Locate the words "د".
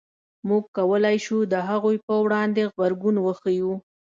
1.53-1.55